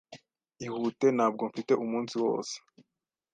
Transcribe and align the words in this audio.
Ihute! 0.65 1.07
Ntabwo 1.17 1.41
mfite 1.49 1.73
umunsi 1.83 2.13
wose. 2.23 2.55